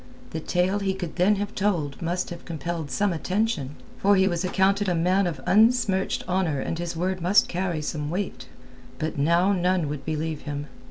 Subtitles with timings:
[0.31, 4.43] The tale he could then have told must have compelled some attention, for he was
[4.43, 8.47] accounted a man of unsmirched honour and his word must carry some weight.
[8.97, 10.65] But now none would believe him.